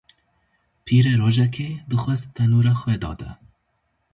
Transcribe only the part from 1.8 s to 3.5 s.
dixwest tenûra xwe dade.